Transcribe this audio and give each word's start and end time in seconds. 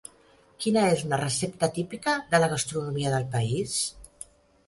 Quina 0.63 0.83
és 0.93 1.01
una 1.09 1.17
recepta 1.21 1.67
típica 1.75 2.15
de 2.31 2.39
la 2.45 2.49
gastronomia 2.53 3.11
del 3.17 3.27
país? 3.35 3.77